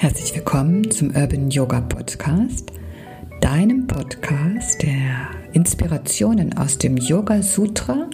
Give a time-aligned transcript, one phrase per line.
[0.00, 2.70] Herzlich willkommen zum Urban Yoga Podcast,
[3.40, 8.08] deinem Podcast, der Inspirationen aus dem Yoga Sutra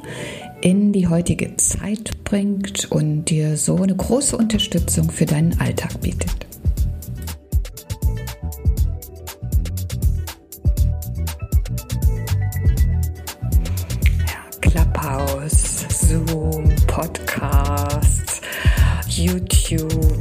[0.63, 6.47] in die heutige Zeit bringt und dir so eine große Unterstützung für deinen Alltag bietet.
[14.63, 18.41] Clubhouse, Zoom, Podcast,
[19.11, 20.14] YouTube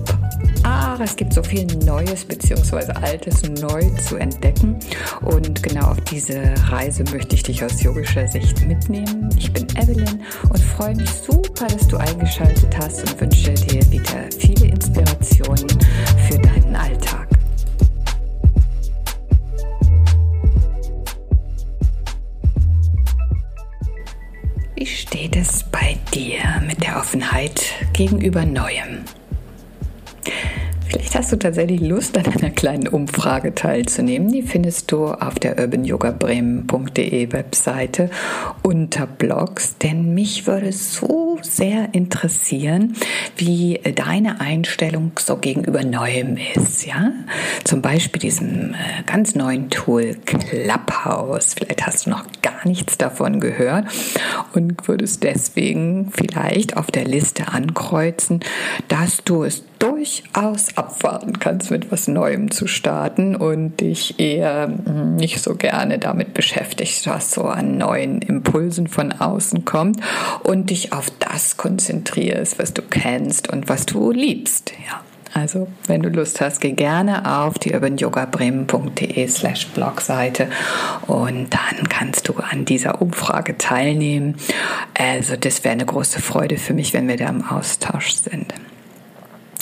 [1.04, 2.94] Ach, es gibt so viel Neues bzw.
[2.94, 4.80] Altes neu zu entdecken.
[5.20, 9.30] Und genau auf diese Reise möchte ich dich aus yogischer Sicht mitnehmen.
[9.38, 14.30] Ich bin Evelyn und freue mich super, dass du eingeschaltet hast und wünsche dir wieder
[14.40, 15.68] viele Inspirationen
[16.30, 17.28] für deinen Alltag.
[24.76, 27.62] Wie steht es bei dir mit der Offenheit
[27.92, 28.93] gegenüber Neuem?
[31.34, 34.32] Du tatsächlich Lust, an einer kleinen Umfrage teilzunehmen.
[34.32, 38.12] Die findest du auf der urbanyogabremen.de Webseite
[38.62, 42.94] unter Blogs, denn mich würde so sehr interessieren,
[43.36, 46.86] wie deine Einstellung so gegenüber Neuem ist.
[46.86, 47.12] Ja?
[47.64, 51.56] Zum Beispiel diesem äh, ganz neuen Tool Clubhouse.
[51.56, 53.88] Vielleicht hast du noch gar nichts davon gehört
[54.54, 58.42] und würdest deswegen vielleicht auf der Liste ankreuzen,
[58.88, 65.18] dass du es durchaus abwarten kannst, mit was Neuem zu starten und dich eher hm,
[65.18, 70.00] nicht so gerne damit beschäftigst, was so an neuen Impulsen von außen kommt
[70.44, 74.72] und dich auf das konzentrierst, was du kennst und was du liebst.
[74.88, 75.02] Ja.
[75.34, 80.48] Also, wenn du Lust hast, geh gerne auf die urbanyogabremen.de slash Blogseite
[81.08, 84.36] und dann kannst du an dieser Umfrage teilnehmen.
[84.98, 88.54] Also, das wäre eine große Freude für mich, wenn wir da im Austausch sind.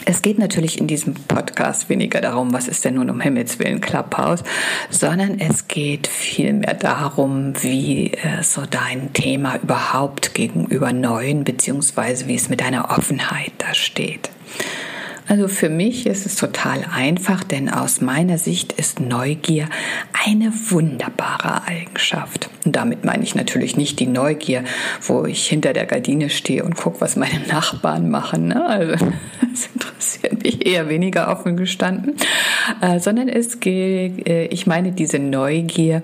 [0.06, 3.82] Es geht natürlich in diesem Podcast weniger darum, was ist denn nun um Himmels Willen
[3.82, 4.44] Clubhouse,
[4.90, 12.36] sondern es geht vielmehr darum, wie äh, so dein Thema überhaupt gegenüber Neuen, beziehungsweise wie
[12.36, 14.30] es mit deiner Offenheit da steht.
[15.31, 19.69] Also für mich ist es total einfach, denn aus meiner Sicht ist Neugier
[20.25, 22.50] eine wunderbare Eigenschaft.
[22.66, 24.66] Und damit meine ich natürlich nicht die Neugier,
[25.02, 28.50] wo ich hinter der Gardine stehe und gucke, was meine Nachbarn machen.
[28.50, 28.66] Ne?
[28.66, 29.06] Also
[29.52, 32.18] das interessiert mich eher weniger offen gestanden,
[32.81, 36.03] äh, sondern es geht, äh, ich meine diese Neugier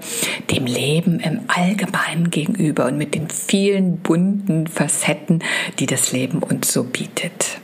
[0.51, 5.43] dem Leben im Allgemeinen gegenüber und mit den vielen bunten Facetten,
[5.79, 7.59] die das Leben uns so bietet.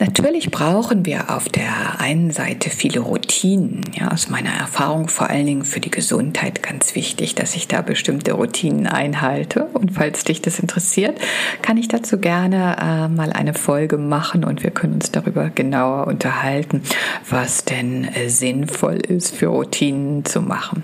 [0.00, 3.82] Natürlich brauchen wir auf der einen Seite viele Routinen.
[3.92, 7.82] Ja, aus meiner Erfahrung vor allen Dingen für die Gesundheit ganz wichtig, dass ich da
[7.82, 9.64] bestimmte Routinen einhalte.
[9.74, 11.20] Und falls dich das interessiert,
[11.60, 16.06] kann ich dazu gerne äh, mal eine Folge machen und wir können uns darüber genauer
[16.06, 16.80] unterhalten,
[17.28, 20.82] was denn äh, sinnvoll ist für Routinen zu machen.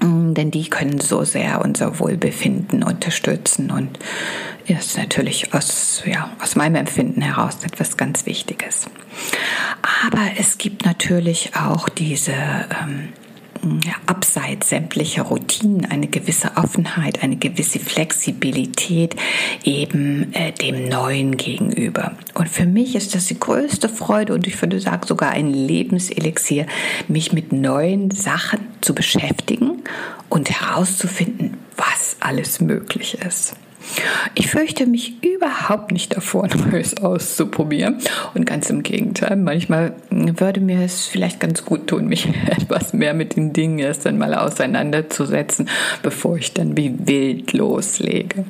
[0.00, 3.98] Mm, denn die können so sehr unser Wohlbefinden unterstützen und
[4.66, 8.86] ist natürlich aus, ja, aus meinem Empfinden heraus etwas ganz Wichtiges.
[10.06, 13.12] Aber es gibt natürlich auch diese ähm,
[14.06, 19.16] abseits sämtlicher Routinen eine gewisse Offenheit, eine gewisse Flexibilität
[19.64, 22.12] eben äh, dem Neuen gegenüber.
[22.34, 26.66] Und für mich ist das die größte Freude und ich würde sagen sogar ein Lebenselixier,
[27.08, 29.82] mich mit neuen Sachen zu beschäftigen
[30.28, 33.56] und herauszufinden, was alles möglich ist.
[34.34, 37.98] Ich fürchte mich überhaupt nicht davor, Neues auszuprobieren.
[38.34, 43.14] Und ganz im Gegenteil, manchmal würde mir es vielleicht ganz gut tun, mich etwas mehr
[43.14, 45.68] mit den Dingen erst einmal auseinanderzusetzen,
[46.02, 48.44] bevor ich dann wie wild loslege.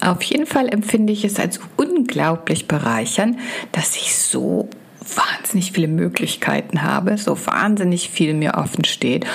[0.00, 3.38] Auf jeden Fall empfinde ich es als unglaublich bereichern,
[3.72, 4.68] dass ich so
[5.16, 9.26] wahnsinnig viele Möglichkeiten habe, so wahnsinnig viel mir offen steht,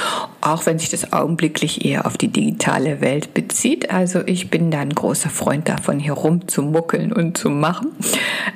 [0.41, 3.91] auch wenn sich das augenblicklich eher auf die digitale Welt bezieht.
[3.91, 7.91] Also ich bin da ein großer Freund davon, hier rumzumuckeln und zu machen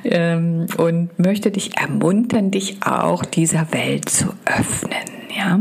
[0.03, 4.99] ähm, und möchte dich ermuntern, dich auch dieser Welt zu öffnen.
[5.35, 5.59] Ja.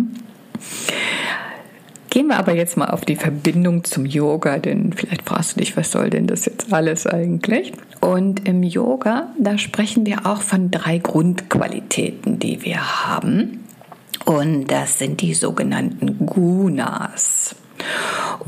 [2.19, 5.77] Gehen wir aber jetzt mal auf die Verbindung zum Yoga, denn vielleicht fragst du dich,
[5.77, 7.71] was soll denn das jetzt alles eigentlich?
[8.01, 13.63] Und im Yoga, da sprechen wir auch von drei Grundqualitäten, die wir haben.
[14.25, 17.55] Und das sind die sogenannten Gunas.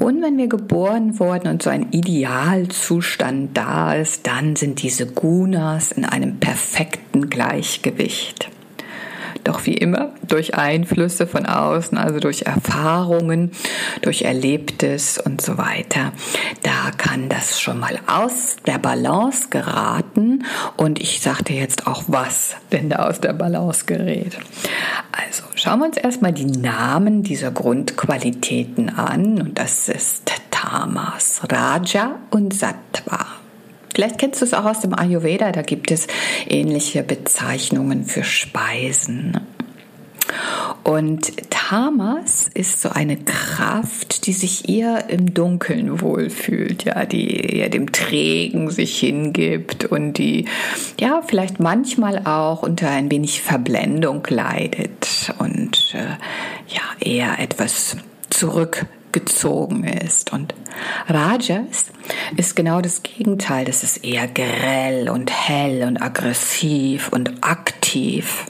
[0.01, 5.93] Und wenn wir geboren wurden und so ein Idealzustand da ist, dann sind diese Gunas
[5.93, 8.51] in einem perfekten Gleichgewicht.
[9.45, 13.53] Doch wie immer durch Einflüsse von außen, also durch Erfahrungen,
[14.03, 16.13] durch Erlebtes und so weiter.
[16.63, 20.45] Da kann das schon mal aus der Balance geraten
[20.77, 24.39] und ich sagte jetzt auch, was denn da aus der Balance gerät.
[25.13, 32.17] Also schauen wir uns erstmal die Namen dieser Grundqualitäten an und das ist Tamas, Raja
[32.31, 33.30] und Sattva.
[33.95, 36.07] Vielleicht kennst du es auch aus dem Ayurveda, da gibt es
[36.49, 39.39] ähnliche Bezeichnungen für Speisen.
[40.85, 47.69] Und Tamas ist so eine Kraft, die sich eher im Dunkeln wohlfühlt, ja, die eher
[47.69, 50.47] dem Trägen sich hingibt und die
[50.99, 56.17] ja vielleicht manchmal auch unter ein wenig Verblendung leidet und äh,
[56.75, 57.97] ja eher etwas
[58.31, 60.33] zurück gezogen ist.
[60.33, 60.55] Und
[61.09, 61.87] Rajas
[62.37, 63.65] ist genau das Gegenteil.
[63.65, 68.47] Das ist eher grell und hell und aggressiv und aktiv.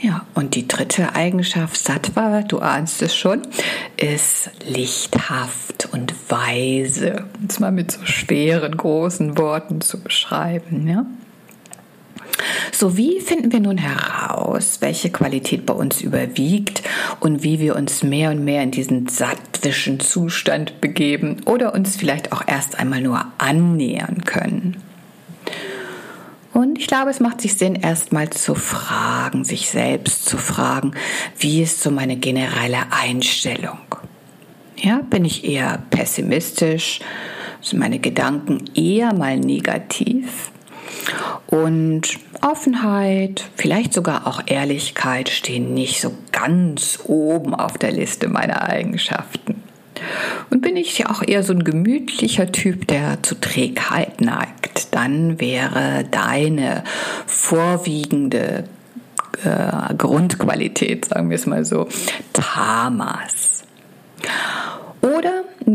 [0.00, 3.42] Ja, und die dritte Eigenschaft, Sattva, du ahnst es schon,
[3.96, 7.24] ist lichthaft und weise.
[7.48, 10.86] Es mal mit so schweren, großen Worten zu beschreiben.
[10.86, 11.04] Ja?
[12.72, 16.82] So, wie finden wir nun heraus, welche Qualität bei uns überwiegt
[17.20, 22.32] und wie wir uns mehr und mehr in diesen sattwischen Zustand begeben oder uns vielleicht
[22.32, 24.76] auch erst einmal nur annähern können?
[26.52, 30.92] Und ich glaube, es macht sich Sinn, erstmal zu fragen, sich selbst zu fragen,
[31.38, 33.78] wie ist so meine generelle Einstellung?
[34.76, 37.00] Ja, bin ich eher pessimistisch?
[37.60, 40.50] Sind meine Gedanken eher mal negativ?
[41.50, 48.68] Und Offenheit, vielleicht sogar auch Ehrlichkeit stehen nicht so ganz oben auf der Liste meiner
[48.68, 49.62] Eigenschaften.
[50.50, 55.40] Und bin ich ja auch eher so ein gemütlicher Typ, der zu Trägheit neigt, dann
[55.40, 56.84] wäre deine
[57.26, 58.64] vorwiegende
[59.42, 61.88] äh, Grundqualität, sagen wir es mal so,
[62.34, 63.64] Tamas.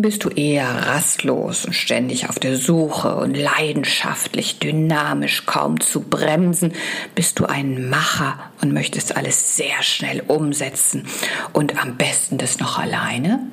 [0.01, 6.73] Bist du eher rastlos und ständig auf der Suche und leidenschaftlich, dynamisch, kaum zu bremsen?
[7.13, 11.05] Bist du ein Macher und möchtest alles sehr schnell umsetzen
[11.53, 13.45] und am besten das noch alleine?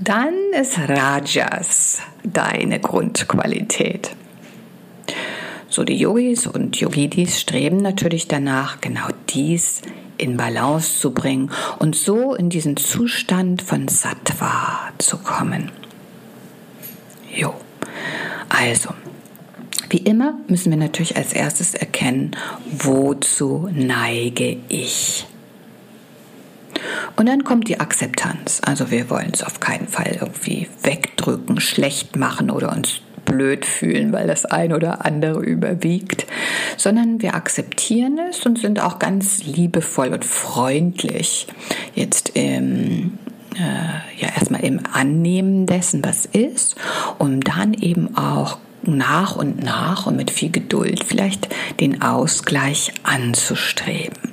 [0.00, 4.12] Dann ist Rajas deine Grundqualität.
[5.68, 9.82] So die Yogis und Yogidis streben natürlich danach, genau dies
[10.20, 15.70] in Balance zu bringen und so in diesen Zustand von Sattva zu kommen.
[17.34, 17.54] Jo,
[18.48, 18.90] also,
[19.88, 22.36] wie immer müssen wir natürlich als erstes erkennen,
[22.70, 25.26] wozu neige ich.
[27.16, 28.60] Und dann kommt die Akzeptanz.
[28.64, 33.00] Also wir wollen es auf keinen Fall irgendwie wegdrücken, schlecht machen oder uns
[33.30, 36.26] blöd fühlen, weil das eine oder andere überwiegt,
[36.76, 41.46] sondern wir akzeptieren es und sind auch ganz liebevoll und freundlich
[41.94, 43.18] jetzt im
[43.56, 46.76] äh, ja erstmal im Annehmen dessen, was ist,
[47.18, 51.48] um dann eben auch nach und nach und mit viel Geduld vielleicht
[51.80, 54.32] den Ausgleich anzustreben.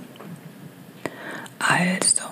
[1.59, 2.23] Also,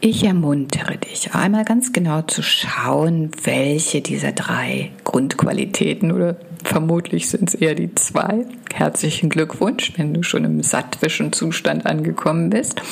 [0.00, 7.48] ich ermuntere dich, einmal ganz genau zu schauen, welche dieser drei Grundqualitäten oder vermutlich sind
[7.48, 8.46] es eher die zwei.
[8.72, 12.82] Herzlichen Glückwunsch, wenn du schon im sattwischen Zustand angekommen bist.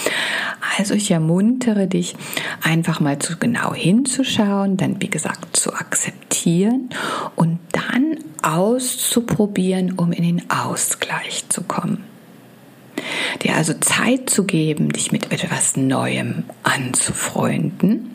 [0.79, 2.17] Also ich ermuntere dich,
[2.63, 6.89] einfach mal zu genau hinzuschauen, dann wie gesagt zu akzeptieren
[7.37, 12.14] und dann auszuprobieren, um in den Ausgleich zu kommen
[13.43, 18.11] dir also Zeit zu geben, dich mit etwas Neuem anzufreunden,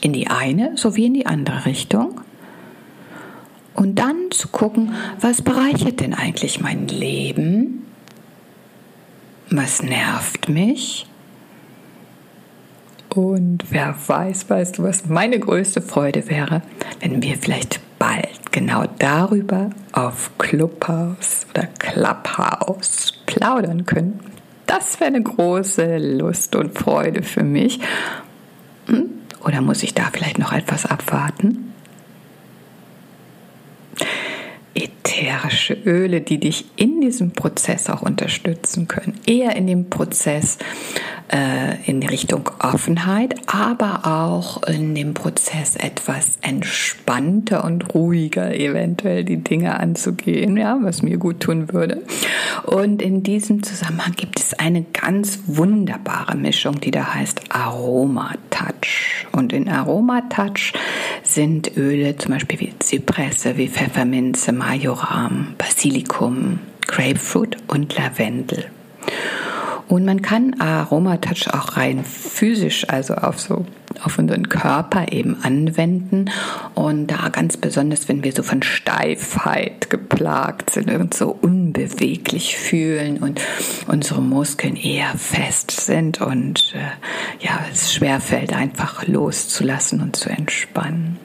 [0.00, 2.20] in die eine sowie in die andere Richtung.
[3.74, 7.86] Und dann zu gucken, was bereichert denn eigentlich mein Leben?
[9.50, 11.06] Was nervt mich?
[13.14, 16.62] Und wer weiß, weißt du, was meine größte Freude wäre,
[17.00, 24.20] wenn wir vielleicht bald genau darüber auf Clubhouse oder Clubhouse plaudern können.
[24.66, 27.80] Das wäre eine große Lust und Freude für mich.
[28.86, 29.06] Hm?
[29.44, 31.72] Oder muss ich da vielleicht noch etwas abwarten?
[34.74, 39.18] Ätherische Öle, die dich in diesem Prozess auch unterstützen können.
[39.26, 40.58] Eher in dem Prozess
[41.86, 49.78] in Richtung Offenheit, aber auch in dem Prozess etwas entspannter und ruhiger eventuell die Dinge
[49.78, 52.02] anzugehen, ja, was mir gut tun würde.
[52.64, 59.26] Und in diesem Zusammenhang gibt es eine ganz wunderbare Mischung, die da heißt Aroma Touch.
[59.30, 60.72] Und in Aroma Touch
[61.22, 68.66] sind Öle zum Beispiel wie Zypresse, wie Pfefferminze, Majoram, Basilikum, Grapefruit und Lavendel.
[69.90, 73.66] Und man kann Aromatouch auch rein physisch, also auf so
[74.00, 76.30] auf unseren Körper eben anwenden
[76.76, 83.18] und da ganz besonders, wenn wir so von Steifheit geplagt sind und so unbeweglich fühlen
[83.18, 83.40] und
[83.88, 91.18] unsere Muskeln eher fest sind und äh, ja, es schwerfällt einfach loszulassen und zu entspannen.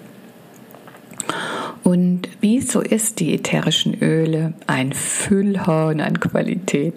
[1.83, 6.95] Und wie so ist die ätherischen Öle ein Füllhorn an Qualität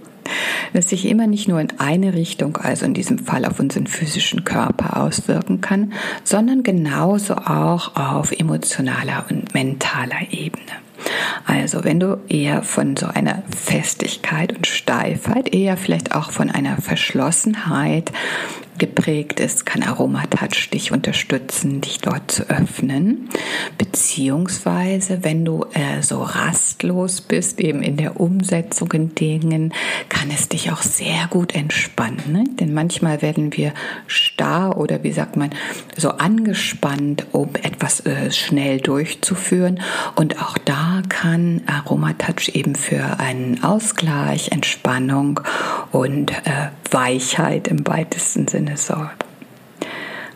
[0.73, 4.45] das sich immer nicht nur in eine Richtung, also in diesem Fall auf unseren physischen
[4.45, 5.93] Körper auswirken kann,
[6.25, 10.73] sondern genauso auch auf emotionaler und mentaler Ebene.
[11.47, 16.77] Also wenn du eher von so einer Festigkeit und Steifheit, eher vielleicht auch von einer
[16.79, 18.13] Verschlossenheit
[18.79, 23.29] geprägt ist, kann Aromatouch dich unterstützen, dich dort zu öffnen.
[23.77, 29.75] Beziehungsweise, wenn du äh, so rastlos bist, eben in der Umsetzung in Dingen,
[30.09, 32.23] kann es dich auch sehr gut entspannen.
[32.33, 32.45] Ne?
[32.59, 33.73] Denn manchmal werden wir
[34.07, 35.51] starr oder wie sagt man,
[35.97, 39.81] so angespannt, um etwas äh, schnell durchzuführen.
[40.15, 45.41] Und auch da kann Aromatouch eben für einen Ausgleich, Entspannung
[45.93, 49.25] und äh, Weichheit im weitesten Sinne sorgt.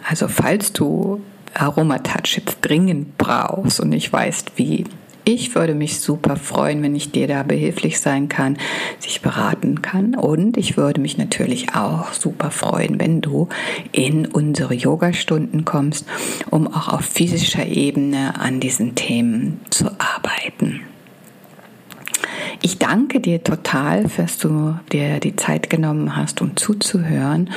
[0.08, 1.22] Also falls du
[1.54, 4.84] Aromatouch jetzt dringend brauchst und nicht weißt wie,
[5.24, 8.58] ich würde mich super freuen, wenn ich dir da behilflich sein kann,
[8.98, 10.16] sich beraten kann.
[10.16, 13.48] Und ich würde mich natürlich auch super freuen, wenn du
[13.92, 16.06] in unsere Yoga-Stunden kommst,
[16.50, 20.80] um auch auf physischer Ebene an diesen Themen zu arbeiten.
[22.64, 27.50] Ich danke dir total, dass du dir die Zeit genommen hast, um zuzuhören.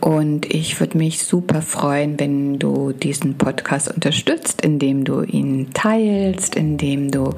[0.00, 6.54] Und ich würde mich super freuen, wenn du diesen Podcast unterstützt, indem du ihn teilst,
[6.54, 7.34] indem du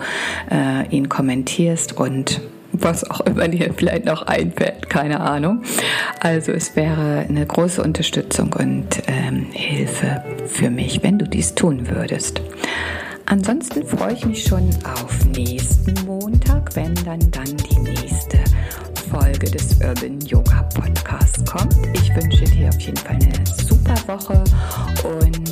[0.50, 5.62] äh, ihn kommentierst und was auch immer dir vielleicht noch einfällt, keine Ahnung.
[6.21, 11.88] Also es wäre eine große Unterstützung und ähm, Hilfe für mich, wenn du dies tun
[11.88, 12.43] würdest.
[13.26, 15.95] Ansonsten freue ich mich schon auf nächsten
[16.45, 18.39] Montag, wenn dann dann die nächste
[19.11, 21.75] Folge des Urban Yoga Podcasts kommt.
[21.95, 24.45] Ich wünsche dir auf jeden Fall eine super Woche
[25.05, 25.44] und